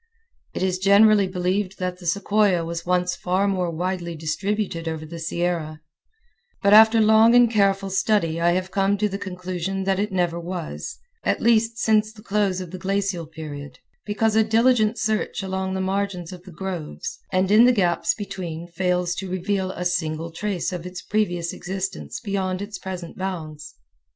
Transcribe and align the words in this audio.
It 0.55 0.63
is 0.63 0.79
generally 0.79 1.27
believed 1.27 1.77
that 1.77 1.99
the 1.99 2.07
sequoia 2.07 2.65
was 2.65 2.87
once 2.87 3.15
far 3.15 3.47
more 3.47 3.69
widely 3.69 4.15
distributed 4.15 4.87
over 4.87 5.05
the 5.05 5.19
Sierra; 5.19 5.79
but 6.63 6.73
after 6.73 6.99
long 6.99 7.35
and 7.35 7.51
careful 7.51 7.91
study 7.91 8.41
I 8.41 8.53
have 8.53 8.71
come 8.71 8.97
to 8.97 9.07
the 9.07 9.19
conclusion 9.19 9.83
that 9.83 9.99
it 9.99 10.11
never 10.11 10.39
was, 10.39 10.97
at 11.23 11.39
least 11.39 11.77
since 11.77 12.11
the 12.11 12.23
close 12.23 12.59
of 12.59 12.71
the 12.71 12.79
glacial 12.79 13.27
period, 13.27 13.77
because 14.03 14.35
a 14.35 14.43
diligent 14.43 14.97
search 14.97 15.43
along 15.43 15.75
the 15.75 15.81
margins 15.81 16.31
of 16.33 16.41
the 16.45 16.51
groves, 16.51 17.19
and 17.31 17.51
in 17.51 17.65
the 17.65 17.71
gaps 17.71 18.15
between 18.15 18.65
fails 18.65 19.13
to 19.17 19.29
reveal 19.29 19.69
a 19.69 19.85
single 19.85 20.31
trace 20.31 20.73
of 20.73 20.83
its 20.83 21.03
previous 21.03 21.53
existence 21.53 22.19
beyond 22.19 22.59
its 22.59 22.79
present 22.79 23.19
bounds. 23.19 23.75